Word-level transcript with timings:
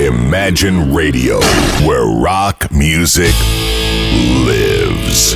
Imagine 0.00 0.93
Radio, 0.93 1.39
where 1.85 2.05
rock 2.05 2.71
music 2.71 3.33
lives. 4.45 5.35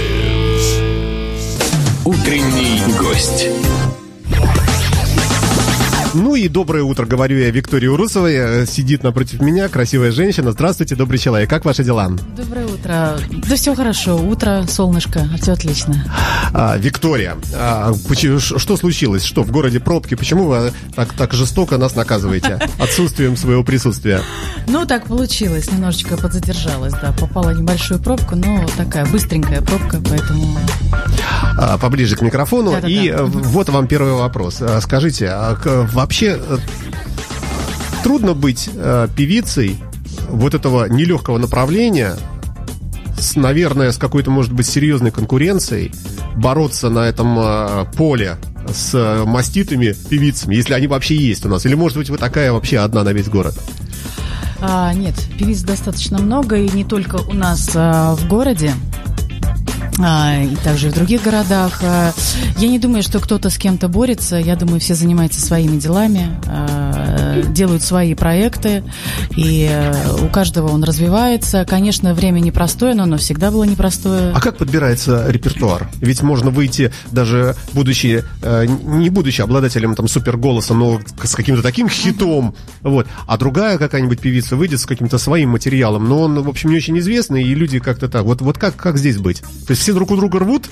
Утренний 2.06 2.82
гость. 2.98 3.84
Ну 6.18 6.36
и 6.36 6.48
доброе 6.48 6.84
утро, 6.84 7.06
говорю 7.06 7.38
я 7.38 7.52
Виктории 7.52 7.88
Урусовой. 7.88 8.36
Э, 8.36 8.66
Сидит 8.66 9.04
напротив 9.04 9.42
меня 9.42 9.68
красивая 9.68 10.14
женщина. 10.14 10.54
Здравствуйте, 10.54 10.96
добрый 10.96 11.20
человек. 11.20 11.50
Как 11.50 11.66
ваши 11.66 11.84
дела? 11.84 12.10
Доброе 12.38 12.68
утро. 12.68 13.20
Да 13.30 13.56
все 13.58 13.76
хорошо. 13.76 14.16
Утро, 14.16 14.64
солнышко, 14.66 15.28
все 15.42 15.52
отлично. 15.52 16.06
А, 16.54 16.78
Виктория, 16.78 17.36
а, 17.54 17.94
что 18.40 18.78
случилось? 18.78 19.26
Что, 19.26 19.44
в 19.44 19.52
городе 19.52 19.82
пробки? 19.82 20.16
Почему 20.16 20.46
вы 20.46 20.72
так, 20.96 21.12
так 21.12 21.34
жестоко 21.34 21.78
нас 21.78 21.98
наказываете 21.98 22.60
отсутствием 22.80 23.36
своего 23.36 23.66
присутствия? 23.66 24.22
Ну, 24.68 24.86
так 24.86 25.08
получилось. 25.08 25.70
Немножечко 25.70 26.16
подзадержалась, 26.16 26.94
да. 26.94 27.14
Попала 27.20 27.50
небольшую 27.50 28.00
пробку, 28.00 28.38
но 28.38 28.66
такая 28.78 29.06
быстренькая 29.06 29.62
пробка, 29.62 30.02
поэтому... 30.10 30.58
А, 31.58 31.78
Поближе 31.78 32.16
к 32.16 32.22
микрофону. 32.22 32.72
Да-да-да. 32.72 32.88
И 32.88 33.10
э, 33.10 33.24
вот 33.24 33.70
вам 33.70 33.88
первый 33.88 34.14
вопрос. 34.14 34.58
А, 34.62 34.80
Скажите, 34.82 35.28
а 35.30 35.58
вообще 35.94 36.38
э, 36.40 36.58
трудно 38.04 38.34
быть 38.34 38.70
э, 38.74 39.08
певицей 39.16 39.78
вот 40.30 40.54
этого 40.54 40.88
нелегкого 40.90 41.38
направления, 41.38 42.16
с, 43.18 43.36
наверное, 43.36 43.92
с 43.92 43.98
какой-то, 43.98 44.32
может 44.32 44.52
быть, 44.52 44.68
серьезной 44.68 45.12
конкуренцией, 45.12 45.92
бороться 46.36 46.90
на 46.90 47.00
этом 47.00 47.38
э, 47.40 47.86
поле 47.96 48.38
с 48.74 48.94
э, 48.94 49.24
маститыми 49.26 49.96
певицами, 50.10 50.56
если 50.56 50.74
они 50.74 50.88
вообще 50.88 51.16
есть 51.16 51.46
у 51.46 51.50
нас? 51.50 51.66
Или, 51.66 51.76
может 51.76 51.98
быть, 51.98 52.10
вы 52.10 52.18
такая 52.18 52.52
вообще 52.52 52.80
одна 52.80 53.04
на 53.04 53.14
весь 53.14 53.30
город? 53.30 53.58
А, 54.62 54.94
нет, 54.94 55.16
певиц 55.38 55.62
достаточно 55.62 56.18
много, 56.20 56.58
и 56.58 56.70
не 56.70 56.84
только 56.84 57.16
у 57.16 57.34
нас 57.34 57.72
а, 57.76 58.16
в 58.16 58.28
городе. 58.28 58.74
А, 60.00 60.42
и 60.42 60.56
также 60.58 60.90
в 60.90 60.94
других 60.94 61.24
городах. 61.24 61.80
А, 61.84 62.14
Я 62.58 62.68
не 62.68 62.80
думаю, 62.80 63.04
что 63.04 63.20
кто-то 63.20 63.50
с 63.50 63.58
кем-то 63.58 63.88
борется. 63.88 64.36
Я 64.38 64.56
думаю, 64.56 64.80
все 64.80 64.96
занимаются 64.96 65.42
своими 65.42 65.78
делами, 65.78 66.40
а, 66.48 67.42
делают 67.44 67.82
свои 67.82 68.14
проекты, 68.14 68.84
и 69.36 69.68
э, 69.70 70.24
у 70.24 70.28
каждого 70.28 70.70
он 70.70 70.84
развивается. 70.84 71.66
Конечно, 71.66 72.14
время 72.14 72.40
непростое, 72.40 72.94
но 72.94 73.04
оно 73.04 73.18
всегда 73.18 73.52
было 73.52 73.64
непростое. 73.64 74.32
А 74.34 74.40
как 74.40 74.58
подбирается 74.58 75.26
репертуар? 75.30 75.90
Ведь 76.00 76.22
можно 76.22 76.50
выйти, 76.50 76.92
даже 77.12 77.56
будучи, 77.74 78.24
э, 78.42 78.66
не 78.66 79.10
будучи 79.10 79.42
обладателем 79.42 79.96
там 79.96 80.08
суперголоса, 80.08 80.74
но 80.74 81.00
с 81.24 81.36
каким-то 81.36 81.62
таким 81.62 81.90
хитом, 81.90 82.56
вот. 82.82 83.08
А 83.28 83.38
другая 83.38 83.78
какая-нибудь 83.78 84.20
певица 84.20 84.56
выйдет 84.56 84.80
с 84.80 84.86
каким-то 84.86 85.18
своим 85.18 85.50
материалом, 85.52 86.08
но 86.08 86.22
он, 86.22 86.42
в 86.42 86.50
общем, 86.50 86.70
не 86.70 86.78
очень 86.78 86.98
известный, 87.00 87.44
и 87.44 87.56
люди 87.56 87.80
как-то 87.80 88.08
так. 88.08 88.24
Вот, 88.24 88.42
вот 88.42 88.58
как, 88.58 88.76
как 88.76 88.98
здесь 88.98 89.18
быть? 89.18 89.42
То 89.42 89.72
есть 89.72 89.85
все 89.86 89.94
друг 89.94 90.10
у 90.10 90.16
друга 90.16 90.40
рвут? 90.40 90.68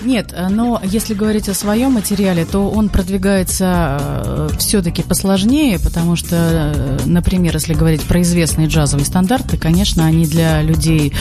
Нет, 0.00 0.32
э, 0.34 0.48
но 0.48 0.80
если 0.82 1.12
говорить 1.12 1.50
о 1.50 1.54
своем 1.54 1.92
материале, 1.92 2.46
то 2.46 2.70
он 2.70 2.88
продвигается 2.88 4.48
все-таки 4.58 5.02
посложнее, 5.02 5.78
потому 5.78 6.16
что, 6.16 6.72
э, 6.74 6.98
например, 7.04 7.52
если 7.52 7.74
говорить 7.74 8.00
про 8.00 8.22
известные 8.22 8.68
джазовые 8.68 9.04
стандарты, 9.04 9.58
конечно, 9.58 10.06
они 10.06 10.24
для 10.24 10.62
людей 10.62 11.12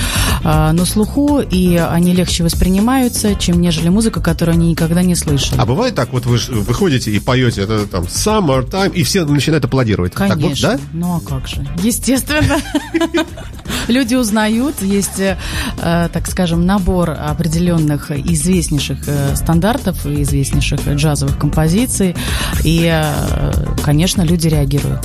э, 0.42 0.72
на 0.72 0.86
слуху, 0.86 1.42
и 1.42 1.76
они 1.76 2.14
легче 2.14 2.46
воспринимаются, 2.46 3.36
чем 3.36 3.60
нежели 3.60 3.90
музыка, 3.90 4.22
которую 4.22 4.56
они 4.56 4.70
никогда 4.70 5.04
не 5.04 5.16
слышали. 5.16 5.60
А 5.60 5.66
бывает 5.66 5.96
так, 5.96 6.14
вот 6.14 6.26
вы 6.26 6.38
выходите 6.62 7.12
и 7.12 7.20
поете 7.20 7.64
это 7.64 7.88
там 7.88 8.06
Summertime, 8.06 8.94
и 8.94 9.04
все 9.04 9.26
начинают 9.26 9.66
аплодировать. 9.66 10.14
Так 10.14 10.30
вот, 10.30 10.40
Конечно. 10.40 10.70
да? 10.70 10.80
Ну 10.94 11.18
а 11.18 11.20
как 11.20 11.50
же? 11.50 11.68
Естественно. 11.84 12.62
Люди 13.88 14.16
узнают, 14.16 14.82
есть, 14.82 15.20
э, 15.20 15.38
э, 15.82 16.10
так 16.12 16.28
скажем, 16.28 16.66
набор 16.66 17.12
определенных 17.12 18.12
известнейших 18.12 19.00
э, 19.08 19.36
стандартов 19.36 20.06
известнейших 20.06 20.88
джазовых 20.88 21.38
композиций, 21.38 22.16
и, 22.64 22.90
э, 22.92 23.54
конечно, 23.84 24.22
люди 24.24 24.48
реагируют. 24.48 25.02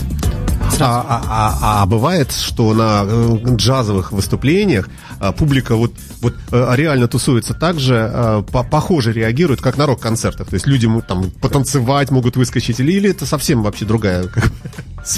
А, 0.83 1.05
а- 1.09 1.23
а- 1.29 1.83
а 1.83 1.87
бывает, 1.87 2.33
что 2.33 2.73
на 2.73 3.03
э, 3.05 3.39
джазовых 3.57 4.13
выступлениях 4.13 4.89
а, 5.19 5.33
публика 5.33 5.75
вот, 5.77 5.93
вот 6.23 6.35
э, 6.53 6.73
реально 6.77 7.07
тусуется 7.07 7.53
так 7.53 7.79
же, 7.79 8.11
э, 8.11 8.43
по- 8.51 8.63
похоже 8.63 9.13
реагирует, 9.13 9.61
как 9.61 9.77
на 9.77 9.85
рок-концертах. 9.87 10.49
То 10.49 10.55
есть 10.55 10.67
люди 10.67 10.89
там 11.07 11.31
потанцевать, 11.31 12.11
могут 12.11 12.37
выскочить, 12.37 12.81
или, 12.81 12.93
или 12.93 13.11
это 13.11 13.27
совсем 13.27 13.63
вообще 13.63 13.85
другая 13.85 14.25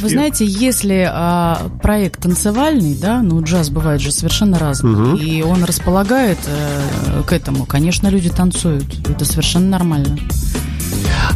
Вы 0.01 0.09
знаете, 0.09 0.45
если 0.47 1.09
а, 1.11 1.69
проект 1.83 2.23
танцевальный, 2.23 2.95
да, 2.95 3.23
ну 3.23 3.43
джаз 3.43 3.71
бывает 3.71 4.01
же 4.01 4.13
совершенно 4.13 4.59
разный, 4.59 5.19
и 5.19 5.43
он 5.43 5.65
располагает 5.65 6.39
э, 6.47 7.23
к 7.27 7.33
этому, 7.33 7.67
конечно, 7.67 8.09
люди 8.09 8.31
танцуют, 8.31 9.09
это 9.09 9.25
совершенно 9.25 9.67
нормально. 9.67 10.19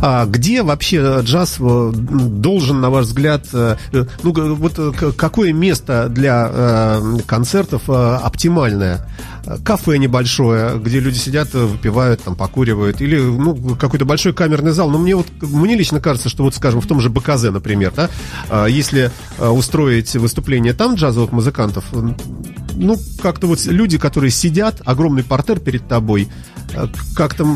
А 0.02 0.26
где 0.26 0.62
вообще 0.62 1.20
джаз 1.22 1.56
э, 1.58 1.92
должен, 1.94 2.80
на 2.80 2.90
ваш 2.90 3.06
взгляд, 3.06 3.46
э, 3.52 3.76
э, 3.92 4.04
ну, 4.22 4.54
вот 4.54 4.74
э, 4.78 5.12
какое 5.16 5.52
место 5.52 6.08
для 6.08 6.50
э, 6.52 7.18
концертов 7.26 7.82
э, 7.88 7.92
оптимальное? 7.92 9.08
Э, 9.46 9.56
Кафе 9.64 9.98
небольшое, 9.98 10.78
где 10.78 11.00
люди 11.00 11.16
сидят, 11.16 11.54
э, 11.54 11.64
выпивают, 11.64 12.22
там, 12.22 12.34
покуривают, 12.34 13.00
или 13.00 13.18
ну, 13.18 13.76
какой-то 13.76 14.04
большой 14.04 14.32
камерный 14.32 14.72
зал. 14.72 14.90
Но 14.90 14.98
мне 14.98 15.16
вот, 15.16 15.26
мне 15.40 15.76
лично 15.76 16.00
кажется, 16.00 16.28
что 16.28 16.42
вот, 16.42 16.54
скажем, 16.54 16.80
в 16.80 16.86
том 16.86 17.00
же 17.00 17.10
БКЗ, 17.10 17.44
например, 17.44 17.92
да, 17.94 18.10
э, 18.50 18.66
если 18.68 19.10
э, 19.38 19.48
устроить 19.48 20.14
выступление 20.14 20.74
там 20.74 20.94
джазовых 20.94 21.32
музыкантов, 21.32 21.84
э, 21.92 22.14
ну, 22.74 22.96
как-то 23.22 23.46
вот 23.46 23.64
люди, 23.64 23.98
которые 23.98 24.30
сидят, 24.30 24.82
огромный 24.84 25.24
портер 25.24 25.58
перед 25.60 25.88
тобой, 25.88 26.28
э, 26.28 26.55
как-то 27.14 27.46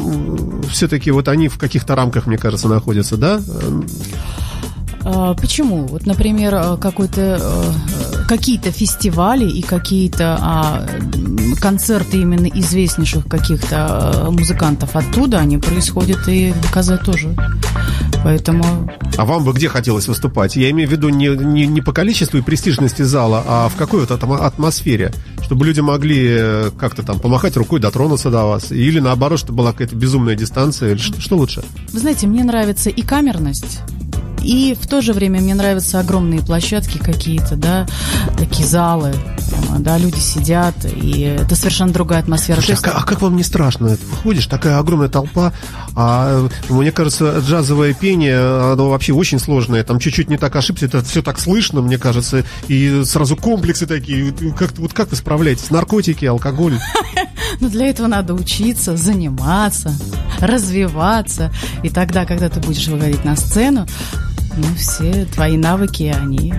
все-таки 0.70 1.10
вот 1.10 1.28
они 1.28 1.48
в 1.48 1.58
каких-то 1.58 1.94
рамках, 1.94 2.26
мне 2.26 2.38
кажется, 2.38 2.68
находятся, 2.68 3.16
да? 3.16 3.40
А, 5.04 5.34
Почему? 5.34 5.86
Вот, 5.86 6.06
например, 6.06 6.54
э, 6.54 6.76
какой-то, 6.76 7.38
э, 7.40 8.26
какие-то 8.28 8.70
фестивали 8.70 9.48
и 9.48 9.62
какие-то 9.62 10.38
а, 10.40 10.86
концерты 11.60 12.18
именно 12.20 12.46
известнейших 12.46 13.26
каких-то 13.26 14.28
музыкантов 14.30 14.94
оттуда, 14.94 15.38
они 15.38 15.58
происходят 15.58 16.28
и 16.28 16.52
в 16.52 16.60
БКЗ 16.68 16.92
тоже. 17.04 17.34
Поэтому 18.22 18.90
А 19.16 19.24
вам 19.24 19.44
бы 19.44 19.52
где 19.52 19.68
хотелось 19.68 20.06
выступать? 20.06 20.54
Я 20.54 20.70
имею 20.70 20.88
в 20.88 20.92
виду 20.92 21.08
не, 21.08 21.28
не, 21.28 21.66
не 21.66 21.80
по 21.80 21.92
количеству 21.92 22.38
и 22.38 22.42
престижности 22.42 23.02
зала, 23.02 23.42
а 23.46 23.68
в 23.68 23.76
какой 23.76 24.00
вот 24.00 24.10
атмо- 24.10 24.38
атмосфере, 24.38 25.12
чтобы 25.42 25.64
люди 25.66 25.80
могли 25.80 26.26
э, 26.28 26.70
как-то 26.78 27.02
там 27.02 27.18
помахать 27.18 27.56
рукой, 27.56 27.80
дотронуться 27.80 28.30
до 28.30 28.44
вас, 28.44 28.70
или 28.70 29.00
наоборот, 29.00 29.38
чтобы 29.40 29.58
была 29.58 29.72
какая-то 29.72 29.96
безумная 29.96 30.36
дистанция, 30.36 30.90
или 30.92 30.98
что, 30.98 31.20
что 31.20 31.36
лучше? 31.36 31.62
Вы 31.92 31.98
знаете, 31.98 32.26
мне 32.26 32.44
нравится 32.44 32.90
и 32.90 33.02
камерность, 33.02 33.80
и 34.42 34.76
в 34.80 34.86
то 34.86 35.00
же 35.00 35.12
время 35.12 35.40
мне 35.40 35.54
нравятся 35.54 36.00
огромные 36.00 36.40
площадки 36.40 36.98
какие-то, 36.98 37.56
да, 37.56 37.86
такие 38.36 38.66
залы, 38.66 39.14
да, 39.78 39.98
люди 39.98 40.18
сидят, 40.18 40.74
и 40.84 41.22
это 41.22 41.54
совершенно 41.54 41.92
другая 41.92 42.20
атмосфера. 42.20 42.60
Слушай, 42.60 42.78
а, 42.86 42.98
а 42.98 43.02
как 43.02 43.20
вам 43.22 43.36
не 43.36 43.42
страшно? 43.42 43.98
Выходишь, 44.10 44.46
такая 44.46 44.78
огромная 44.78 45.08
толпа, 45.08 45.52
а 45.94 46.48
мне 46.68 46.92
кажется, 46.92 47.38
джазовое 47.40 47.94
пение, 47.94 48.72
оно 48.72 48.90
вообще 48.90 49.12
очень 49.12 49.38
сложное, 49.38 49.84
там 49.84 49.98
чуть-чуть 49.98 50.28
не 50.28 50.36
так 50.36 50.54
ошибся, 50.56 50.86
это 50.86 51.02
все 51.02 51.22
так 51.22 51.38
слышно, 51.38 51.80
мне 51.80 51.98
кажется, 51.98 52.44
и 52.68 53.02
сразу 53.04 53.36
комплексы 53.36 53.86
такие, 53.86 54.32
как, 54.56 54.78
вот 54.78 54.92
как 54.92 55.10
вы 55.10 55.16
справляетесь? 55.16 55.70
Наркотики, 55.70 56.24
алкоголь? 56.24 56.78
Но 57.60 57.68
для 57.68 57.86
этого 57.86 58.06
надо 58.06 58.34
учиться, 58.34 58.96
заниматься, 58.96 59.92
развиваться. 60.40 61.52
И 61.82 61.88
тогда, 61.88 62.24
когда 62.24 62.48
ты 62.48 62.60
будешь 62.60 62.86
выходить 62.88 63.24
на 63.24 63.36
сцену, 63.36 63.86
ну, 64.56 64.74
все 64.76 65.26
твои 65.26 65.56
навыки, 65.56 66.14
они... 66.14 66.54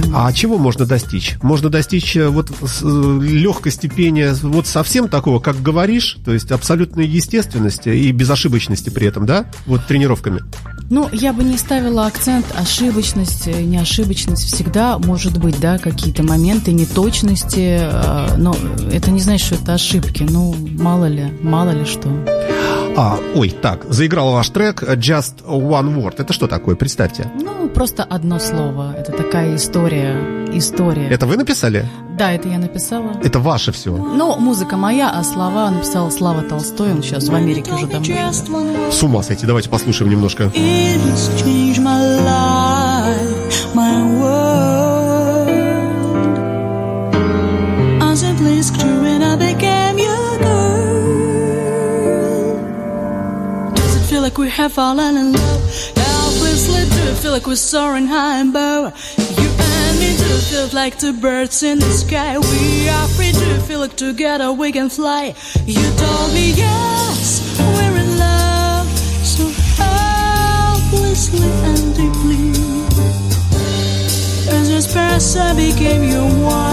думаю, 0.00 0.26
А 0.26 0.32
чего 0.32 0.58
можно 0.58 0.86
достичь? 0.86 1.36
Можно 1.42 1.68
достичь 1.68 2.16
э, 2.16 2.28
вот 2.28 2.50
э, 2.50 3.18
легкости 3.22 3.86
пения 3.86 4.34
вот 4.42 4.66
совсем 4.66 5.08
такого, 5.08 5.40
как 5.40 5.60
говоришь, 5.62 6.18
то 6.24 6.32
есть 6.32 6.50
абсолютной 6.52 7.06
естественности 7.06 7.88
и 7.88 8.12
безошибочности 8.12 8.90
при 8.90 9.06
этом, 9.06 9.26
да? 9.26 9.46
Вот 9.66 9.86
тренировками. 9.86 10.42
Ну, 10.90 11.08
я 11.12 11.32
бы 11.32 11.44
не 11.44 11.56
ставила 11.56 12.06
акцент 12.06 12.46
ошибочность, 12.54 13.46
э, 13.46 13.62
неошибочность. 13.62 14.52
Всегда 14.52 14.98
может 14.98 15.38
быть, 15.38 15.60
да, 15.60 15.78
какие-то 15.78 16.22
моменты 16.22 16.72
неточности, 16.72 17.80
но 18.36 18.56
это 18.92 19.10
не 19.10 19.20
значит, 19.20 19.46
что 19.46 19.54
это 19.56 19.74
ошибки. 19.74 20.26
Ну, 20.28 20.54
мало 20.72 21.06
ли, 21.06 21.32
мало 21.42 21.70
ли 21.70 21.84
что. 21.84 22.08
А, 22.96 23.18
ой, 23.34 23.50
так, 23.50 23.84
заиграл 23.88 24.32
ваш 24.32 24.48
трек 24.48 24.82
Just 24.82 25.44
One 25.46 25.94
Word. 25.94 26.14
Это 26.18 26.32
что 26.32 26.46
такое? 26.46 26.76
Представьте. 26.76 27.30
Ну, 27.40 27.68
просто 27.68 28.04
одно 28.04 28.38
слово. 28.38 28.94
Это 28.98 29.12
такая 29.12 29.56
история. 29.56 30.16
История. 30.52 31.08
Это 31.08 31.26
вы 31.26 31.36
написали? 31.36 31.86
Да, 32.18 32.32
это 32.32 32.48
я 32.48 32.58
написала. 32.58 33.12
Это 33.22 33.38
ваше 33.38 33.72
все. 33.72 33.90
Ну, 33.90 34.36
музыка 34.36 34.76
моя, 34.76 35.10
а 35.10 35.22
слова 35.24 35.70
написал 35.70 36.10
Слава 36.10 36.42
Толстой. 36.42 36.92
Он 36.92 37.02
сейчас 37.02 37.28
в 37.28 37.34
Америке 37.34 37.72
уже 37.72 37.86
давно 37.86 38.04
живет. 38.04 38.34
С 38.92 39.02
ума 39.02 39.22
сойти. 39.22 39.46
Давайте 39.46 39.70
послушаем 39.70 40.10
немножко. 40.10 40.44
It 40.44 41.00
have 54.48 54.72
fallen 54.72 55.16
in 55.16 55.32
love. 55.32 55.94
Helplessly 55.96 56.84
do 56.84 57.14
feel 57.14 57.32
like 57.32 57.46
we're 57.46 57.56
soaring 57.56 58.06
high 58.06 58.40
and 58.40 58.50
above. 58.50 58.92
You 59.38 59.48
and 59.48 59.98
me 59.98 60.16
do 60.16 60.38
feel 60.50 60.68
like 60.72 60.98
two 60.98 61.12
birds 61.12 61.62
in 61.62 61.78
the 61.78 61.90
sky. 61.90 62.38
We 62.38 62.88
are 62.88 63.08
free 63.08 63.32
to 63.32 63.60
feel 63.66 63.80
like 63.80 63.96
together 63.96 64.52
we 64.52 64.72
can 64.72 64.88
fly. 64.88 65.34
You 65.66 65.82
told 65.96 66.32
me 66.32 66.52
yes, 66.52 67.40
we're 67.58 67.96
in 67.98 68.18
love. 68.18 68.86
So 69.24 69.44
helplessly 69.82 71.50
and 71.70 71.94
deeply. 71.96 72.50
As 74.52 74.84
spirits 74.84 75.36
I 75.36 75.54
became 75.54 76.02
your 76.04 76.26
wife. 76.44 76.69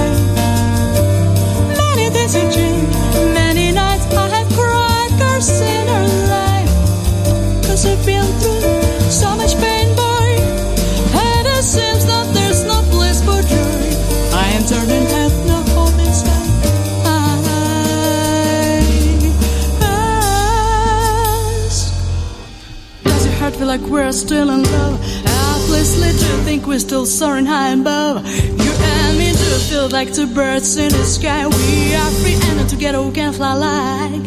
Like 23.78 23.90
we're 23.90 24.12
still 24.12 24.50
in 24.50 24.64
love? 24.64 25.00
Helplessly 25.26 26.12
do 26.12 26.44
think 26.44 26.66
we're 26.68 26.80
still 26.80 27.06
soaring 27.06 27.46
high 27.46 27.74
above. 27.74 28.26
You 28.28 28.72
and 28.72 29.18
me 29.18 29.32
do 29.32 29.50
feel 29.70 29.90
like 29.90 30.14
two 30.14 30.28
birds 30.28 30.78
in 30.78 30.90
the 30.90 31.04
sky. 31.04 31.46
We 31.48 31.96
are 31.96 32.12
free 32.12 32.38
and 32.42 32.70
together 32.70 33.02
we 33.02 33.12
can 33.12 33.34
fly 33.34 33.54
like. 33.54 34.24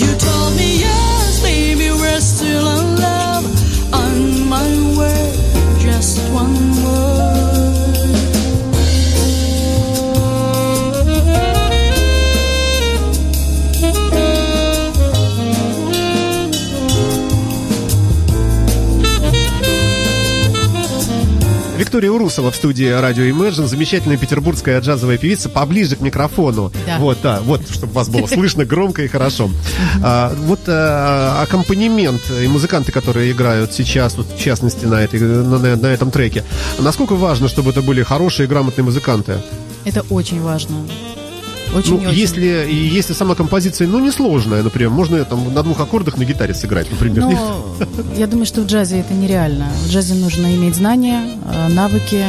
You 0.00 0.10
told 0.18 0.56
me 0.56 0.78
yes, 0.78 1.42
baby, 1.42 1.90
we're 1.90 2.20
still 2.20 2.66
in 2.78 2.96
love. 2.96 3.11
Виктория 21.92 22.10
Урусова 22.10 22.50
в 22.50 22.56
студии 22.56 22.88
радио 22.88 23.24
Imagine, 23.24 23.66
замечательная 23.66 24.16
петербургская 24.16 24.80
джазовая 24.80 25.18
певица, 25.18 25.50
поближе 25.50 25.94
к 25.96 26.00
микрофону. 26.00 26.72
Да. 26.86 26.96
Вот, 26.96 27.18
да, 27.22 27.40
вот, 27.42 27.68
чтобы 27.70 27.92
вас 27.92 28.08
было 28.08 28.26
слышно 28.32 28.64
громко 28.64 29.02
и 29.02 29.08
хорошо. 29.08 29.50
А, 30.02 30.32
вот 30.34 30.60
а, 30.68 31.42
аккомпанемент 31.42 32.22
и 32.42 32.48
музыканты, 32.48 32.92
которые 32.92 33.30
играют 33.32 33.74
сейчас, 33.74 34.16
вот, 34.16 34.26
в 34.26 34.38
частности, 34.40 34.86
на, 34.86 35.02
этой, 35.04 35.20
на, 35.20 35.58
на- 35.58 35.76
на 35.76 35.86
этом 35.88 36.10
треке, 36.10 36.44
насколько 36.78 37.14
важно, 37.14 37.46
чтобы 37.48 37.72
это 37.72 37.82
были 37.82 38.02
хорошие 38.02 38.46
и 38.46 38.48
грамотные 38.48 38.86
музыканты? 38.86 39.42
Это 39.84 40.00
очень 40.08 40.40
важно. 40.40 40.76
Ну, 41.72 41.78
Очень-очень. 41.78 42.10
если, 42.10 42.68
если 42.70 43.14
сама 43.14 43.34
композиция, 43.34 43.88
ну, 43.88 43.98
несложная, 43.98 44.62
например, 44.62 44.90
можно 44.90 45.24
там 45.24 45.52
на 45.54 45.62
двух 45.62 45.80
аккордах 45.80 46.18
на 46.18 46.24
гитаре 46.24 46.52
сыграть, 46.54 46.90
например. 46.90 47.24
Но 47.24 47.76
я 48.16 48.26
думаю, 48.26 48.44
что 48.46 48.60
в 48.60 48.66
джазе 48.66 49.00
это 49.00 49.14
нереально. 49.14 49.68
В 49.86 49.90
джазе 49.90 50.14
нужно 50.14 50.54
иметь 50.54 50.74
знания, 50.76 51.38
э, 51.44 51.68
навыки, 51.68 52.24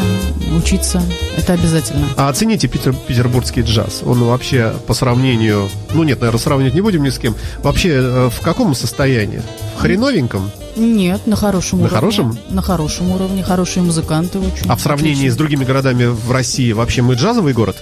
учиться. 0.57 1.01
Это 1.37 1.53
обязательно. 1.53 2.05
А 2.15 2.29
оцените 2.29 2.67
питер- 2.67 2.95
петербургский 3.07 3.61
джаз. 3.61 4.01
Он 4.05 4.23
вообще 4.23 4.73
по 4.87 4.93
сравнению... 4.93 5.69
Ну 5.93 6.03
нет, 6.03 6.21
наверное, 6.21 6.39
сравнивать 6.39 6.73
не 6.73 6.81
будем 6.81 7.03
ни 7.03 7.09
с 7.09 7.17
кем. 7.19 7.35
Вообще 7.61 7.89
э, 7.89 8.29
в 8.29 8.39
каком 8.41 8.73
состоянии? 8.75 9.41
В 9.77 9.81
хреновеньком? 9.81 10.49
Нет, 10.75 11.27
на 11.27 11.35
хорошем 11.35 11.79
На 11.79 11.85
уровне. 11.85 11.99
хорошем? 11.99 12.37
На 12.49 12.61
хорошем 12.61 13.11
уровне. 13.11 13.43
Хорошие 13.43 13.83
музыканты 13.83 14.39
очень. 14.39 14.67
А 14.69 14.75
в 14.75 14.81
сравнении 14.81 15.13
отлично. 15.15 15.33
с 15.33 15.37
другими 15.37 15.65
городами 15.65 16.05
в 16.05 16.31
России 16.31 16.71
вообще 16.71 17.01
мы 17.01 17.13
джазовый 17.15 17.53
город? 17.53 17.75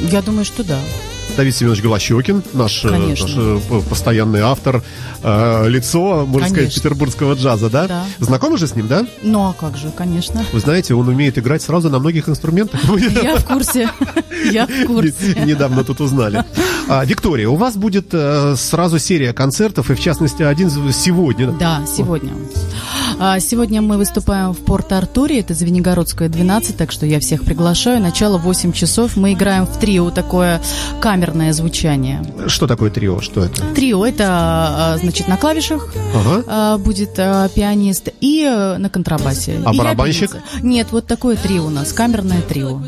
Я 0.00 0.22
думаю, 0.22 0.44
что 0.44 0.62
да. 0.64 0.78
Давид 1.36 1.54
Семенович 1.54 1.82
Голощекин, 1.82 2.42
наш, 2.54 2.84
э, 2.84 2.88
Конечно. 2.88 3.26
наш, 3.26 3.36
э, 3.36 3.80
постоянный 3.90 4.40
автор, 4.40 4.82
э, 5.22 5.68
лицо, 5.68 6.24
можно 6.24 6.48
сказать, 6.48 6.54
Конечно. 6.54 6.80
петербургского 6.80 7.34
джаза, 7.34 7.68
да? 7.68 7.86
Да. 7.86 8.04
Знакомы 8.20 8.56
же 8.56 8.66
с 8.66 8.74
ним, 8.74 8.88
да? 8.88 9.06
Ну 9.22 9.48
а 9.48 9.52
как 9.52 9.76
же, 9.76 9.90
конечно. 9.90 10.44
Вы 10.52 10.60
знаете, 10.60 10.94
он 10.94 11.08
умеет 11.08 11.36
играть 11.36 11.62
сразу 11.62 11.90
на 11.90 11.98
многих 11.98 12.28
инструментах. 12.28 12.80
Я 13.22 13.36
в 13.36 13.44
курсе. 13.44 13.90
Я 14.50 14.66
в 14.66 14.86
курсе. 14.86 15.34
Недавно 15.44 15.84
тут 15.84 16.00
узнали. 16.00 16.44
А, 16.88 17.04
Виктория, 17.04 17.48
у 17.48 17.56
вас 17.56 17.76
будет 17.76 18.08
э, 18.12 18.54
сразу 18.56 18.98
серия 18.98 19.32
концертов, 19.32 19.90
и 19.90 19.94
в 19.94 20.00
частности 20.00 20.42
один 20.42 20.70
сегодня. 20.92 21.52
Да, 21.52 21.82
сегодня. 21.86 22.32
А, 23.18 23.40
Сегодня 23.40 23.80
мы 23.80 23.96
выступаем 23.96 24.52
в 24.52 24.58
Порт-Артуре, 24.58 25.40
это 25.40 25.54
Звенигородская 25.54 26.28
12, 26.28 26.76
так 26.76 26.92
что 26.92 27.06
я 27.06 27.18
всех 27.18 27.44
приглашаю. 27.44 28.00
Начало 28.00 28.36
8 28.36 28.72
часов. 28.72 29.16
Мы 29.16 29.32
играем 29.32 29.66
в 29.66 29.78
трио, 29.78 30.10
такое 30.10 30.60
камерное 31.00 31.52
звучание. 31.54 32.22
Что 32.46 32.66
такое 32.66 32.90
трио? 32.90 33.20
Что 33.20 33.42
это? 33.44 33.62
Трио 33.74 34.04
это, 34.04 34.26
а, 34.28 34.98
значит, 35.00 35.28
на 35.28 35.38
клавишах 35.38 35.94
Ага. 36.14 36.44
а, 36.46 36.78
будет 36.78 37.14
пианист 37.14 38.08
и 38.20 38.42
э, 38.42 38.76
на 38.76 38.90
контрабасе. 38.90 39.60
А 39.64 39.72
И 39.72 39.78
барабанщик? 39.78 40.36
Нет, 40.62 40.88
вот 40.90 41.06
такое 41.06 41.36
трио 41.36 41.66
у 41.66 41.70
нас, 41.70 41.92
камерное 41.94 42.42
трио. 42.42 42.82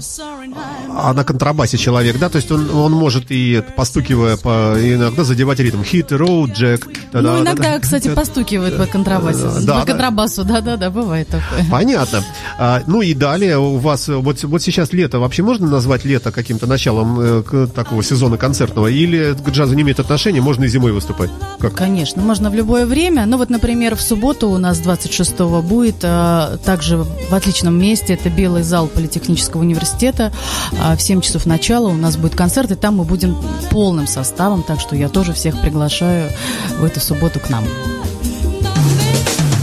А 1.00 1.12
на 1.14 1.24
контрабасе 1.24 1.78
человек, 1.78 2.18
да? 2.18 2.28
То 2.28 2.36
есть 2.36 2.50
он, 2.50 2.70
он 2.70 2.92
может 2.92 3.26
и 3.30 3.62
постукивая 3.76 4.36
по, 4.36 4.74
иногда 4.78 5.22
задевать 5.22 5.60
ритм. 5.60 5.80
Hit, 5.80 6.08
road, 6.08 6.54
jack. 6.54 6.88
Ну, 7.12 7.42
иногда, 7.42 7.78
кстати, 7.78 8.12
постукивает 8.12 8.76
по 8.76 8.86
контрабасе. 8.86 9.44
Да, 9.44 9.60
да. 9.60 9.80
По 9.80 9.86
контрабасу, 9.86 10.44
да-да-да, 10.44 10.90
бывает 10.90 11.28
такое. 11.28 11.64
Понятно. 11.70 12.24
А, 12.58 12.82
ну 12.86 13.00
и 13.00 13.14
далее 13.14 13.58
у 13.58 13.78
вас 13.78 14.08
вот, 14.08 14.42
вот 14.42 14.62
сейчас 14.62 14.92
лето. 14.92 15.20
Вообще 15.20 15.42
можно 15.42 15.68
назвать 15.68 16.04
лето 16.04 16.32
каким-то 16.32 16.66
началом 16.66 17.18
э, 17.20 17.68
такого 17.74 18.02
сезона 18.02 18.36
концертного? 18.36 18.88
Или 18.88 19.34
к 19.34 19.48
джазу 19.50 19.74
не 19.74 19.82
имеет 19.82 20.00
отношения, 20.00 20.40
можно 20.40 20.64
и 20.64 20.68
зимой 20.68 20.92
выступать? 20.92 21.30
Как? 21.60 21.74
Конечно, 21.74 22.22
можно 22.22 22.50
в 22.50 22.54
любое 22.54 22.86
время. 22.86 23.24
Ну 23.26 23.36
вот, 23.36 23.50
например, 23.50 23.94
в 23.94 24.00
субботу 24.00 24.48
у 24.48 24.58
нас 24.58 24.80
26-го 24.80 25.62
будет 25.62 25.96
а, 26.02 26.56
также 26.64 26.98
в 26.98 27.32
отличном 27.32 27.78
месте. 27.78 28.14
Это 28.14 28.30
Белый 28.30 28.62
зал 28.62 28.88
Политехнического 28.88 29.60
университета. 29.60 30.32
А, 30.80 30.96
в 30.96 31.02
7 31.02 31.20
часов 31.20 31.46
начала 31.46 31.88
у 31.88 31.94
нас 31.94 32.16
будет 32.16 32.34
концерт, 32.34 32.70
и 32.70 32.74
там 32.74 32.96
мы 32.96 33.04
будем 33.04 33.36
полным 33.70 34.06
составом. 34.06 34.62
Так 34.62 34.80
что 34.80 34.96
я 34.96 35.08
тоже 35.08 35.32
всех 35.32 35.60
приглашаю 35.60 36.30
в 36.78 36.84
эту 36.84 37.00
субботу 37.00 37.40
к 37.40 37.48
нам. 37.50 37.64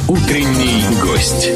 Утренний 0.07 0.83
гость. 1.01 1.49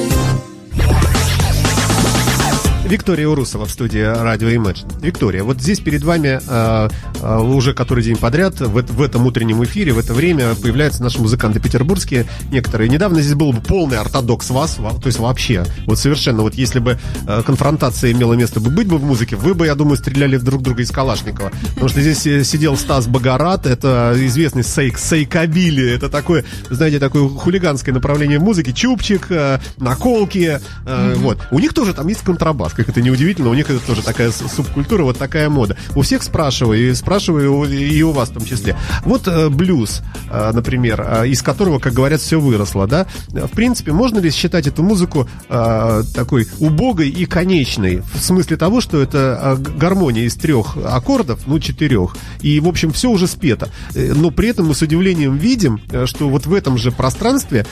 Виктория 2.89 3.27
Урусова 3.27 3.67
в 3.67 3.69
студии 3.69 3.99
радио 3.99 4.49
Imagine. 4.49 4.99
Виктория, 4.99 5.43
вот 5.43 5.61
здесь 5.61 5.79
перед 5.79 6.03
вами 6.03 6.39
э, 6.43 6.89
э, 7.21 7.37
уже 7.37 7.75
который 7.75 8.03
день 8.03 8.17
подряд 8.17 8.59
в, 8.59 8.81
в 8.81 9.01
этом 9.03 9.27
утреннем 9.27 9.63
эфире, 9.63 9.93
в 9.93 9.99
это 9.99 10.15
время 10.15 10.55
появляются 10.55 11.03
наши 11.03 11.21
музыканты 11.21 11.59
петербургские 11.59 12.25
некоторые. 12.51 12.89
Недавно 12.89 13.21
здесь 13.21 13.35
был 13.35 13.53
бы 13.53 13.61
полный 13.61 13.99
ортодокс 13.99 14.49
вас, 14.49 14.77
то 14.77 15.05
есть 15.05 15.19
вообще, 15.19 15.65
вот 15.85 15.99
совершенно, 15.99 16.41
вот 16.41 16.55
если 16.55 16.79
бы 16.79 16.97
э, 17.27 17.43
конфронтация 17.45 18.11
имела 18.11 18.33
место 18.33 18.59
бы 18.59 18.71
быть 18.71 18.87
бы 18.87 18.97
в 18.97 19.03
музыке, 19.03 19.35
вы 19.35 19.53
бы, 19.53 19.67
я 19.67 19.75
думаю, 19.75 19.95
стреляли 19.95 20.37
друг 20.37 20.63
друга 20.63 20.81
из 20.81 20.89
Калашникова. 20.89 21.51
Потому 21.75 21.89
что 21.89 22.01
здесь 22.01 22.25
э, 22.25 22.43
сидел 22.43 22.75
Стас 22.75 23.05
Богорат, 23.05 23.67
это 23.67 24.15
известный 24.15 24.63
сейк, 24.63 24.97
сейкабили, 24.97 25.93
это 25.93 26.09
такое, 26.09 26.43
знаете, 26.71 26.97
такое 26.97 27.29
хулиганское 27.29 27.93
направление 27.93 28.39
музыки, 28.39 28.71
чупчик, 28.71 29.27
э, 29.29 29.59
наколки, 29.77 30.59
э, 30.87 31.13
вот. 31.17 31.37
У 31.51 31.59
них 31.59 31.75
тоже 31.75 31.93
там 31.93 32.07
есть 32.07 32.21
контрабас, 32.21 32.73
как 32.79 32.87
это 32.87 33.01
неудивительно, 33.01 33.49
у 33.49 33.53
них 33.53 33.69
это 33.69 33.85
тоже 33.85 34.01
такая 34.01 34.31
субкультура, 34.31 35.03
вот 35.03 35.17
такая 35.17 35.49
мода. 35.49 35.75
У 35.95 36.01
всех 36.01 36.23
спрашиваю, 36.23 36.91
и 36.91 36.93
спрашиваю 36.93 37.65
и 37.65 38.01
у 38.03 38.13
вас 38.13 38.29
в 38.29 38.33
том 38.35 38.45
числе. 38.45 38.77
Вот 39.03 39.27
э, 39.27 39.49
блюз, 39.49 40.01
э, 40.31 40.51
например, 40.53 41.05
э, 41.05 41.27
из 41.27 41.41
которого, 41.41 41.79
как 41.79 41.91
говорят, 41.91 42.21
все 42.21 42.39
выросло, 42.39 42.87
да? 42.87 43.05
В 43.27 43.49
принципе, 43.49 43.91
можно 43.91 44.19
ли 44.19 44.31
считать 44.31 44.65
эту 44.65 44.81
музыку 44.81 45.27
э, 45.49 46.03
такой 46.15 46.47
убогой 46.59 47.09
и 47.09 47.25
конечной? 47.25 48.01
В 48.13 48.21
смысле 48.21 48.55
того, 48.55 48.79
что 48.79 49.01
это 49.01 49.57
э, 49.59 49.77
гармония 49.77 50.23
из 50.23 50.35
трех 50.35 50.77
аккордов, 50.77 51.41
ну, 51.47 51.59
четырех, 51.59 52.15
и, 52.39 52.61
в 52.61 52.67
общем, 52.69 52.93
все 52.93 53.09
уже 53.09 53.27
спето. 53.27 53.67
Э, 53.93 54.13
Но 54.15 54.31
при 54.31 54.47
этом 54.47 54.67
мы 54.67 54.73
с 54.73 54.81
удивлением 54.81 55.35
видим, 55.35 55.81
э, 55.91 56.05
что 56.05 56.29
вот 56.29 56.45
в 56.45 56.53
этом 56.53 56.77
же 56.77 56.93
пространстве 56.93 57.65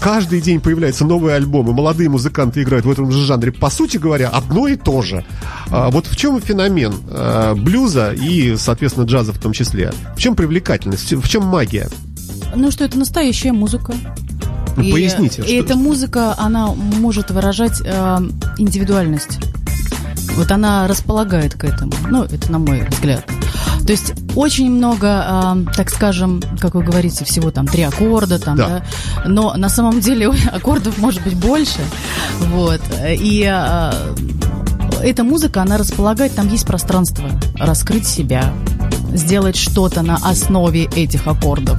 каждый 0.00 0.40
день 0.40 0.60
появляются 0.60 1.04
новые 1.04 1.36
альбомы, 1.36 1.74
молодые 1.74 2.08
музыканты 2.08 2.62
играют 2.62 2.86
в 2.86 2.90
этом 2.90 3.12
же 3.12 3.22
жанре. 3.26 3.52
По 3.52 3.68
сути 3.68 3.98
говоря, 3.98 4.30
одно 4.48 4.68
и 4.68 4.76
то 4.76 5.02
же. 5.02 5.24
А 5.70 5.90
Вот 5.90 6.06
в 6.06 6.16
чем 6.16 6.40
феномен 6.40 6.94
э, 7.10 7.54
блюза 7.56 8.12
и, 8.12 8.56
соответственно, 8.56 9.04
джаза 9.04 9.32
в 9.32 9.38
том 9.38 9.52
числе? 9.52 9.92
В 10.16 10.20
чем 10.20 10.34
привлекательность? 10.36 11.12
В 11.12 11.28
чем 11.28 11.44
магия? 11.46 11.88
Ну 12.54 12.70
что, 12.70 12.84
это 12.84 12.98
настоящая 12.98 13.52
музыка. 13.52 13.94
Ну, 14.76 14.90
поясните, 14.92 15.42
И 15.42 15.44
что- 15.44 15.54
эта 15.54 15.76
музыка, 15.76 16.34
она 16.38 16.68
может 16.68 17.30
выражать 17.30 17.80
э, 17.84 18.18
индивидуальность. 18.58 19.38
Вот 20.36 20.50
она 20.50 20.86
располагает 20.86 21.54
к 21.54 21.64
этому. 21.64 21.92
Ну, 22.10 22.24
это 22.24 22.52
на 22.52 22.58
мой 22.58 22.82
взгляд. 22.90 23.24
То 23.86 23.92
есть 23.92 24.12
очень 24.34 24.70
много, 24.70 25.06
а, 25.24 25.56
так 25.76 25.88
скажем, 25.90 26.42
как 26.60 26.74
вы 26.74 26.82
говорите, 26.82 27.24
всего 27.24 27.50
там 27.52 27.66
три 27.68 27.84
аккорда, 27.84 28.38
там, 28.40 28.56
Да. 28.56 28.68
да. 28.68 29.28
но 29.28 29.54
на 29.54 29.68
самом 29.68 30.00
деле 30.00 30.28
аккордов 30.52 30.98
может 30.98 31.22
быть 31.22 31.34
больше, 31.36 31.78
вот. 32.52 32.80
И 33.08 33.44
а, 33.44 33.94
эта 35.02 35.24
музыка, 35.24 35.62
она 35.62 35.78
располагает, 35.78 36.34
там 36.34 36.48
есть 36.48 36.66
пространство, 36.66 37.28
раскрыть 37.56 38.06
себя, 38.06 38.52
сделать 39.12 39.56
что-то 39.56 40.02
на 40.02 40.16
основе 40.16 40.84
этих 40.84 41.26
аккордов. 41.26 41.78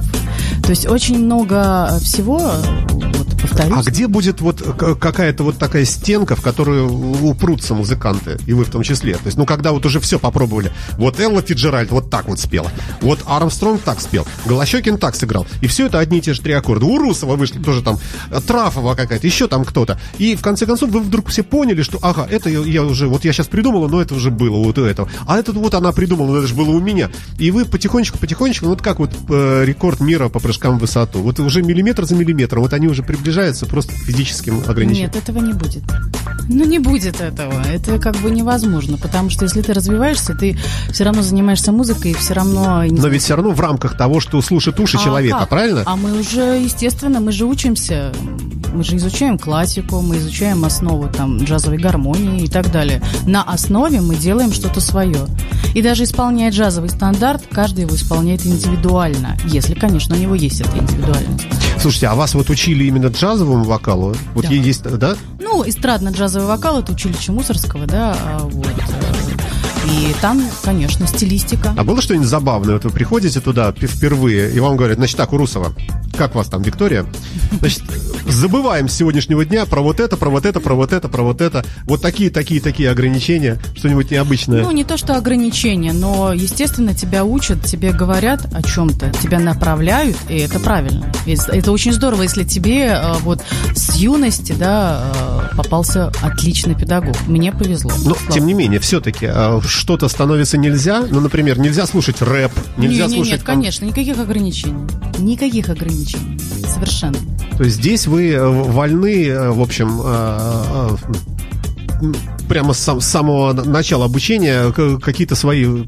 То 0.62 0.70
есть 0.70 0.86
очень 0.86 1.18
много 1.18 1.98
всего, 2.00 2.52
повторюсь. 3.38 3.86
А 3.86 3.90
где 3.90 4.06
будет 4.06 4.40
вот 4.40 4.60
какая-то 5.00 5.44
вот 5.44 5.58
такая 5.58 5.84
стенка, 5.84 6.36
в 6.36 6.42
которую 6.42 6.90
упрутся 7.24 7.74
музыканты, 7.74 8.38
и 8.46 8.52
вы 8.52 8.64
в 8.64 8.70
том 8.70 8.82
числе? 8.82 9.14
То 9.14 9.26
есть, 9.26 9.38
ну, 9.38 9.46
когда 9.46 9.72
вот 9.72 9.86
уже 9.86 10.00
все 10.00 10.18
попробовали. 10.18 10.72
Вот 10.96 11.20
Элла 11.20 11.42
Фиджеральд 11.42 11.90
вот 11.90 12.10
так 12.10 12.28
вот 12.28 12.38
спела. 12.40 12.70
Вот 13.00 13.20
Армстронг 13.26 13.82
так 13.82 14.00
спел. 14.00 14.26
Голощекин 14.46 14.98
так 14.98 15.14
сыграл. 15.14 15.46
И 15.60 15.66
все 15.66 15.86
это 15.86 15.98
одни 15.98 16.18
и 16.18 16.20
те 16.20 16.34
же 16.34 16.40
три 16.40 16.52
аккорда. 16.52 16.86
У 16.86 16.98
Русова 16.98 17.36
вышли 17.36 17.58
тоже 17.58 17.82
там 17.82 17.98
э, 18.30 18.40
Трафова 18.46 18.94
какая-то, 18.94 19.26
еще 19.26 19.48
там 19.48 19.64
кто-то. 19.64 19.98
И 20.18 20.36
в 20.36 20.42
конце 20.42 20.66
концов 20.66 20.90
вы 20.90 21.00
вдруг 21.00 21.28
все 21.28 21.42
поняли, 21.42 21.82
что, 21.82 21.98
ага, 22.02 22.26
это 22.28 22.50
я, 22.50 22.60
я 22.60 22.82
уже, 22.82 23.08
вот 23.08 23.24
я 23.24 23.32
сейчас 23.32 23.46
придумала, 23.46 23.88
но 23.88 24.02
это 24.02 24.14
уже 24.14 24.30
было 24.30 24.56
вот 24.56 24.78
у 24.78 24.84
этого. 24.84 25.08
А 25.26 25.38
это 25.38 25.52
вот 25.52 25.74
она 25.74 25.92
придумала, 25.92 26.32
но 26.32 26.38
это 26.38 26.46
же 26.46 26.54
было 26.54 26.70
у 26.70 26.80
меня. 26.80 27.10
И 27.38 27.50
вы 27.50 27.64
потихонечку-потихонечку, 27.64 28.66
вот 28.66 28.82
как 28.82 28.98
вот 28.98 29.10
э, 29.28 29.64
рекорд 29.64 30.00
мира 30.00 30.28
по 30.28 30.40
прыжкам 30.40 30.78
в 30.78 30.80
высоту. 30.80 31.20
Вот 31.20 31.38
уже 31.40 31.62
миллиметр 31.62 32.04
за 32.04 32.14
миллиметром, 32.14 32.62
вот 32.62 32.72
они 32.72 32.88
уже 32.88 33.02
приближаются 33.02 33.27
просто 33.66 33.92
к 33.92 33.96
физическим 33.96 34.62
ограничениям. 34.66 35.10
Нет, 35.12 35.16
этого 35.16 35.38
не 35.38 35.52
будет. 35.52 35.82
Ну, 36.48 36.64
не 36.64 36.78
будет 36.78 37.20
этого. 37.20 37.62
Это 37.62 37.98
как 37.98 38.16
бы 38.16 38.30
невозможно, 38.30 38.96
потому 38.96 39.28
что 39.28 39.44
если 39.44 39.60
ты 39.60 39.72
развиваешься, 39.74 40.34
ты 40.34 40.58
все 40.92 41.04
равно 41.04 41.22
занимаешься 41.22 41.72
музыкой, 41.72 42.14
все 42.14 42.34
равно... 42.34 42.84
Но 42.88 43.08
ведь 43.08 43.22
все 43.22 43.36
равно 43.36 43.50
в 43.50 43.60
рамках 43.60 43.96
того, 43.96 44.20
что 44.20 44.40
слушает 44.40 44.80
уши 44.80 44.96
А 44.98 45.04
человека, 45.04 45.38
как? 45.40 45.48
правильно? 45.50 45.82
А 45.84 45.96
мы 45.96 46.18
уже, 46.18 46.60
естественно, 46.62 47.20
мы 47.20 47.32
же 47.32 47.44
учимся, 47.44 48.12
мы 48.72 48.82
же 48.82 48.96
изучаем 48.96 49.38
классику, 49.38 50.00
мы 50.00 50.16
изучаем 50.16 50.64
основу 50.64 51.08
там 51.08 51.38
джазовой 51.38 51.78
гармонии 51.78 52.44
и 52.44 52.48
так 52.48 52.72
далее. 52.72 53.02
На 53.26 53.42
основе 53.42 54.00
мы 54.00 54.16
делаем 54.16 54.52
что-то 54.52 54.80
свое. 54.80 55.26
И 55.74 55.82
даже 55.82 56.04
исполняя 56.04 56.50
джазовый 56.50 56.88
стандарт, 56.88 57.42
каждый 57.50 57.82
его 57.82 57.94
исполняет 57.94 58.46
индивидуально, 58.46 59.36
если, 59.44 59.74
конечно, 59.74 60.16
у 60.16 60.18
него 60.18 60.34
есть 60.34 60.60
эта 60.62 60.78
индивидуальность. 60.78 61.46
Слушайте, 61.80 62.08
а 62.08 62.14
вас 62.14 62.34
вот 62.34 62.50
учили 62.50 62.84
именно 62.84 63.06
джазовому 63.06 63.64
вокалу? 63.64 64.14
Вот 64.34 64.44
Да. 64.46 64.52
есть, 64.52 64.82
да? 64.82 65.16
Ну, 65.40 65.64
эстрадно-джазовый 65.64 66.46
вокал 66.46 66.80
это 66.80 66.92
училище 66.92 67.32
Мусорского, 67.32 67.86
да, 67.86 68.16
а 68.20 68.38
вот. 68.42 68.66
э, 68.66 69.88
И 69.90 70.14
там, 70.20 70.42
конечно, 70.62 71.06
стилистика. 71.06 71.74
А 71.76 71.84
было 71.84 72.02
что-нибудь 72.02 72.26
забавное? 72.28 72.74
Вот 72.74 72.84
вы 72.84 72.90
приходите 72.90 73.40
туда 73.40 73.72
впервые, 73.72 74.50
и 74.52 74.60
вам 74.60 74.76
говорят, 74.76 74.98
значит, 74.98 75.16
так, 75.16 75.32
Урусова, 75.32 75.72
как 76.16 76.34
вас 76.34 76.48
там, 76.48 76.62
Виктория? 76.62 77.06
Значит, 77.60 77.82
забываем 78.28 78.88
с 78.88 78.94
сегодняшнего 78.94 79.44
дня 79.44 79.66
про 79.66 79.80
вот 79.80 80.00
это, 80.00 80.16
про 80.16 80.30
вот 80.30 80.46
это, 80.46 80.60
про 80.60 80.74
вот 80.74 80.92
это, 80.92 81.08
про 81.08 81.22
вот 81.22 81.40
это. 81.40 81.64
Вот 81.84 82.02
такие, 82.02 82.30
такие, 82.30 82.60
такие 82.60 82.90
ограничения, 82.90 83.58
что-нибудь 83.76 84.10
необычное. 84.10 84.62
Ну, 84.62 84.70
не 84.70 84.84
то, 84.84 84.96
что 84.96 85.16
ограничения, 85.16 85.92
но, 85.92 86.32
естественно, 86.32 86.94
тебя 86.94 87.24
учат, 87.24 87.64
тебе 87.64 87.92
говорят 87.92 88.46
о 88.52 88.62
чем-то, 88.62 89.12
тебя 89.22 89.38
направляют, 89.38 90.16
и 90.28 90.38
это 90.38 90.60
правильно. 90.60 91.12
Это 91.26 91.72
очень 91.72 91.92
здорово, 91.92 92.22
если 92.22 92.44
тебе 92.44 92.88
э, 92.88 93.12
вот 93.22 93.42
с 93.74 93.94
юности, 93.96 94.52
да, 94.52 95.12
э, 95.52 95.56
попался 95.56 96.12
отличный 96.22 96.74
педагог. 96.74 97.16
Мне 97.26 97.52
повезло. 97.52 97.92
Но, 98.04 98.14
Слава 98.14 98.32
тем 98.32 98.46
не 98.46 98.54
менее, 98.54 98.80
все-таки 98.80 99.30
что-то 99.66 100.08
становится 100.08 100.58
нельзя. 100.58 101.04
Ну, 101.08 101.20
например, 101.20 101.58
нельзя 101.58 101.86
слушать 101.86 102.22
рэп, 102.22 102.52
нельзя 102.76 103.06
не, 103.06 103.10
не, 103.10 103.14
слушать... 103.16 103.32
Нет, 103.32 103.44
там- 103.44 103.56
конечно, 103.56 103.84
никаких 103.84 104.18
ограничений. 104.18 104.86
Никаких 105.18 105.68
ограничений. 105.68 106.38
Совершенно. 106.72 107.18
То 107.58 107.64
есть 107.64 107.76
здесь 107.78 108.06
вы 108.06 108.30
э, 108.30 108.46
вольны, 108.48 109.26
э, 109.26 109.50
в 109.50 109.60
общем, 109.60 110.00
э, 110.04 110.96
прямо 112.48 112.72
с, 112.72 112.78
сам- 112.78 113.00
с 113.00 113.06
самого 113.06 113.52
начала 113.52 114.04
обучения 114.04 114.72
какие-то 115.00 115.34
свои 115.34 115.84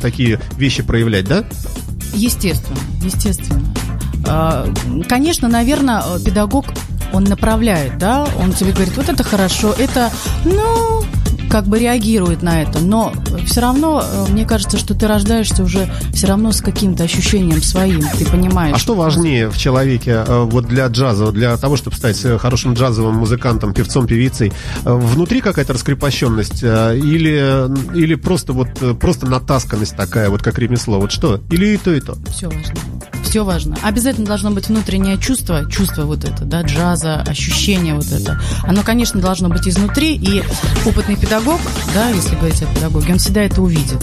такие 0.00 0.40
вещи 0.56 0.82
проявлять, 0.82 1.26
да? 1.26 1.44
Естественно, 2.14 2.78
естественно. 3.02 3.62
А, 4.26 4.66
Конечно, 5.08 5.48
наверное, 5.48 6.02
педагог, 6.24 6.64
он 7.12 7.24
направляет, 7.24 7.98
да, 7.98 8.26
он 8.40 8.52
тебе 8.54 8.72
говорит, 8.72 8.96
вот 8.96 9.10
это 9.10 9.22
хорошо, 9.22 9.74
это, 9.78 10.10
ну, 10.46 11.02
как 11.50 11.66
бы 11.66 11.80
реагирует 11.80 12.42
на 12.42 12.62
это, 12.62 12.78
но 12.78 13.12
все 13.44 13.60
равно, 13.60 14.02
э, 14.04 14.30
мне 14.30 14.46
кажется, 14.46 14.78
что 14.78 14.94
ты 14.94 15.08
рождаешься 15.08 15.64
уже 15.64 15.92
все 16.14 16.28
равно 16.28 16.52
с 16.52 16.60
каким-то 16.60 17.02
ощущением 17.02 17.60
своим, 17.60 18.02
ты 18.16 18.24
понимаешь. 18.24 18.76
А 18.76 18.78
что 18.78 18.94
важнее 18.94 19.50
в 19.50 19.58
человеке 19.58 20.24
э, 20.26 20.44
вот 20.44 20.66
для 20.66 20.86
джаза, 20.86 21.32
для 21.32 21.56
того, 21.56 21.76
чтобы 21.76 21.96
стать 21.96 22.24
э, 22.24 22.38
хорошим 22.38 22.74
джазовым 22.74 23.16
музыкантом, 23.16 23.74
певцом, 23.74 24.06
певицей? 24.06 24.52
Внутри 24.84 25.40
какая-то 25.40 25.72
раскрепощенность 25.72 26.62
или, 26.62 27.96
или 27.96 28.14
просто 28.14 28.52
вот 28.52 28.68
просто 29.00 29.26
натасканность 29.26 29.96
такая, 29.96 30.30
вот 30.30 30.42
как 30.42 30.58
ремесло? 30.58 31.00
Вот 31.00 31.10
что? 31.10 31.40
Или 31.50 31.74
и 31.74 31.76
то, 31.76 31.92
и 31.92 32.00
то? 32.00 32.16
Все 32.30 32.46
важно. 32.46 32.74
Все 33.30 33.44
важно. 33.44 33.76
Обязательно 33.84 34.26
должно 34.26 34.50
быть 34.50 34.66
внутреннее 34.66 35.16
чувство, 35.16 35.64
чувство 35.70 36.02
вот 36.02 36.24
это, 36.24 36.44
да, 36.44 36.62
джаза, 36.62 37.20
ощущение 37.20 37.94
вот 37.94 38.10
это. 38.10 38.40
Оно, 38.64 38.82
конечно, 38.82 39.20
должно 39.20 39.48
быть 39.48 39.68
изнутри, 39.68 40.16
и 40.16 40.42
опытный 40.84 41.14
педагог, 41.14 41.60
да, 41.94 42.08
если 42.08 42.34
говорить 42.34 42.60
о 42.60 42.66
педагоге, 42.74 43.12
он 43.12 43.18
всегда 43.20 43.42
это 43.42 43.62
увидит. 43.62 44.02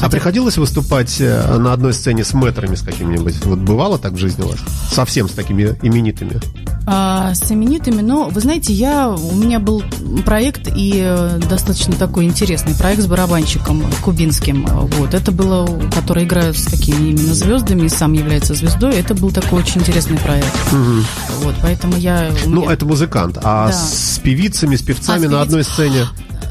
А 0.00 0.08
приходилось 0.08 0.58
выступать 0.58 1.20
э, 1.20 1.56
на 1.58 1.72
одной 1.72 1.92
сцене 1.92 2.22
с 2.22 2.34
мэтрами 2.34 2.76
с 2.76 2.82
какими-нибудь? 2.82 3.44
Вот 3.46 3.58
бывало 3.58 3.98
так 3.98 4.12
в 4.12 4.16
жизни 4.16 4.42
у 4.42 4.46
вас? 4.46 4.60
Совсем 4.92 5.28
с 5.28 5.32
такими 5.32 5.76
именитыми? 5.82 6.40
А, 6.88 7.34
с 7.34 7.50
именитыми, 7.50 8.00
но 8.00 8.28
вы 8.28 8.40
знаете, 8.40 8.72
я 8.72 9.08
у 9.10 9.34
меня 9.34 9.58
был 9.58 9.82
проект 10.24 10.68
и 10.74 10.92
э, 11.04 11.40
достаточно 11.50 11.92
такой 11.94 12.26
интересный 12.26 12.76
проект 12.76 13.02
с 13.02 13.06
барабанщиком 13.06 13.82
кубинским. 14.04 14.64
Вот 14.66 15.12
это 15.12 15.32
было, 15.32 15.66
который 15.92 16.22
играют 16.24 16.56
с 16.56 16.62
такими 16.62 17.10
именно 17.10 17.34
звездами 17.34 17.86
и 17.86 17.88
сам 17.88 18.12
является 18.12 18.54
звездой. 18.54 18.94
Это 18.94 19.14
был 19.14 19.32
такой 19.32 19.60
очень 19.60 19.80
интересный 19.80 20.16
проект. 20.18 20.46
Вот, 21.42 21.54
поэтому 21.60 21.96
я. 21.96 22.30
Ну, 22.46 22.62
меня- 22.62 22.72
это 22.72 22.86
музыкант. 22.86 23.36
А 23.42 23.66
Да. 23.66 23.72
с 23.72 24.20
певицами, 24.22 24.76
с 24.76 24.82
певцами 24.82 25.26
А, 25.26 25.28
с 25.28 25.32
на 25.32 25.36
певиц- 25.38 25.42
одной 25.42 25.64
сцене? 25.64 26.06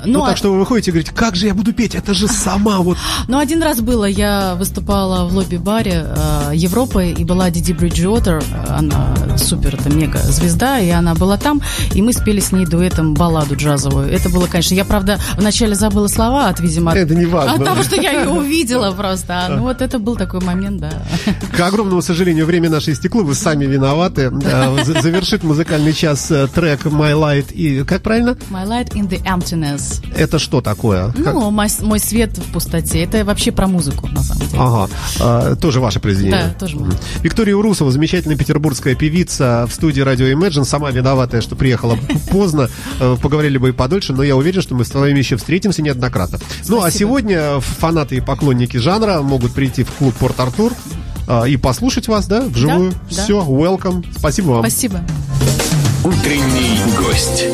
Ну, 0.06 0.20
Ну, 0.20 0.26
так 0.26 0.34
а- 0.34 0.38
что 0.38 0.52
вы 0.52 0.60
выходите 0.60 0.92
и 0.92 0.94
говорите, 0.94 1.12
как 1.14 1.36
же 1.36 1.48
я 1.48 1.54
буду 1.54 1.74
петь? 1.74 1.96
Это 1.96 2.14
же 2.14 2.28
сама 2.28 2.80
вот... 2.80 2.98
Ну, 3.28 3.38
один 3.38 3.62
раз 3.64 3.82
было, 3.82 4.06
я 4.06 4.56
выступала 4.56 5.28
в 5.28 5.34
лобби-баре 5.36 6.06
э, 6.08 6.52
Европы, 6.56 7.08
и 7.18 7.24
была 7.24 7.50
Диди 7.50 7.74
Бриджуотер, 7.74 8.38
э, 8.44 8.66
она 8.70 9.16
супер, 9.38 9.76
это 9.76 9.90
мега 9.90 10.20
звезда, 10.20 10.80
и 10.80 10.90
она 10.90 11.14
была 11.16 11.38
там, 11.38 11.62
и 11.94 12.02
мы 12.02 12.14
спели 12.14 12.40
с 12.40 12.52
ней 12.52 12.66
дуэтом 12.66 13.14
балладу 13.14 13.56
джазовую. 13.56 14.08
Это 14.12 14.30
было, 14.30 14.46
конечно, 14.48 14.74
я, 14.76 14.86
правда, 14.86 15.20
вначале 15.38 15.76
забыла 15.76 16.08
слова 16.08 16.48
от, 16.50 16.60
видимо, 16.60 16.92
от, 16.92 16.98
Это 16.98 17.16
не 17.16 17.26
важно. 17.26 17.54
от 17.56 17.64
того, 17.66 17.84
что 17.84 17.96
я 18.02 18.12
ее 18.22 18.30
увидела 18.30 18.92
просто. 18.92 19.46
А, 19.46 19.50
Ну, 19.50 19.64
вот 19.64 19.82
это 19.82 20.00
был 20.00 20.16
такой 20.16 20.40
момент, 20.42 20.80
да. 20.82 20.92
К 21.56 21.60
огромному 21.62 22.02
сожалению, 22.02 22.46
время 22.46 22.70
наше 22.70 22.92
истекло, 22.92 23.24
вы 23.24 23.36
сами 23.36 23.66
виноваты. 23.66 24.32
За- 24.86 25.02
Завершит 25.02 25.44
музыкальный 25.44 25.94
час 25.94 26.32
э, 26.32 26.48
трек 26.48 26.86
My 26.86 27.14
Light 27.14 27.54
и... 27.54 27.84
Как 27.84 28.02
правильно? 28.02 28.38
My 28.50 28.66
light 28.66 28.92
in 28.94 29.08
the 29.10 29.22
emptiness. 29.26 29.95
Это 30.16 30.40
что 30.40 30.62
такое? 30.62 31.12
Как- 31.12 31.34
Ну, 31.34 31.52
мой, 31.52 31.68
мой 31.82 32.00
свет 32.00 32.38
в 32.38 32.52
пустоте. 32.52 33.04
Это 33.04 33.24
вообще 33.26 33.52
про 33.52 33.68
музыку, 33.68 34.08
на 34.08 34.22
самом 34.24 34.48
деле. 34.48 34.58
Ага, 34.62 34.90
Э, 35.20 35.56
тоже 35.60 35.80
ваше 35.80 36.00
произведение. 36.00 36.54
Да, 36.54 36.60
тоже 36.66 36.78
мое. 36.78 36.92
Виктория 37.22 37.56
Урусова, 37.56 37.92
замечательная 37.92 38.38
петербургская 38.38 38.96
певица 38.96 39.68
в 39.70 39.74
студии 39.74 40.02
радио 40.02 40.26
Imagine, 40.28 40.66
сама 40.66 40.92
виноватая, 40.92 41.42
что 41.42 41.56
приехала 41.56 41.98
поздно, 42.32 42.70
Э, 43.00 43.18
поговорили 43.22 43.58
бы 43.58 43.70
и 43.70 43.72
подольше, 43.72 44.14
но 44.14 44.24
я 44.24 44.36
уверен, 44.36 44.62
что 44.62 44.76
мы 44.76 44.86
с 44.86 44.94
вами 44.94 45.18
еще 45.18 45.36
встретимся 45.38 45.82
неоднократно. 45.82 46.40
Ну, 46.68 46.78
а 46.78 46.82
Спасибо. 46.82 47.00
сегодня 47.00 47.60
фанаты 47.60 48.16
и 48.18 48.22
поклонники 48.22 48.78
жанра 48.78 49.22
могут 49.22 49.54
прийти 49.54 49.84
в 49.84 49.92
клуб 49.92 50.14
Порт-Артур 50.16 50.72
э, 51.28 51.50
и 51.50 51.58
послушать 51.58 52.08
вас, 52.08 52.26
да, 52.28 52.42
вживую. 52.42 52.92
Да, 52.92 52.98
да. 53.18 53.24
Все, 53.24 53.42
welcome. 53.44 54.06
Спасибо 54.18 54.48
вам. 54.52 54.62
Спасибо. 54.62 55.02
Утренний 56.04 56.80
гость. 56.98 57.46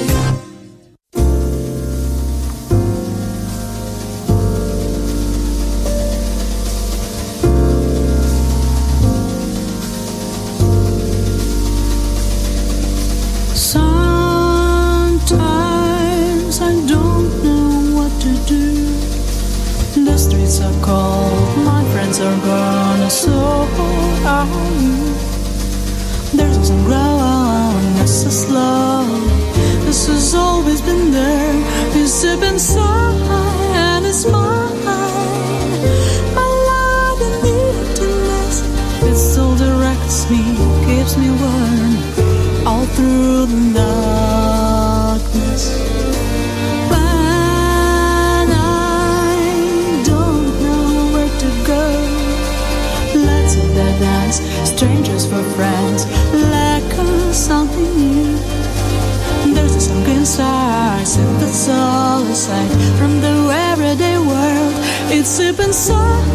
It's 61.62 61.70
all 61.70 62.24
aside 62.24 62.72
from 62.98 63.22
the 63.22 63.36
everyday 63.72 64.18
world. 64.18 64.74
It's 65.14 65.38
deep 65.38 65.60
inside 65.60 66.26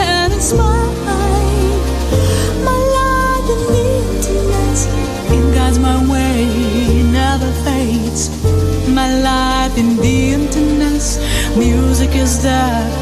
and 0.00 0.32
it's 0.32 0.54
mine. 0.54 0.96
My 2.64 2.78
life 2.96 3.48
and 3.52 3.64
emptiness. 3.84 4.86
It 5.28 5.54
guides 5.54 5.78
my 5.78 5.98
way, 6.10 7.02
never 7.02 7.52
fades. 7.64 8.30
My 8.88 9.12
life 9.20 9.76
in 9.76 9.98
the 9.98 10.32
emptiness. 10.32 11.18
Music 11.54 12.14
is 12.14 12.42
there. 12.42 13.01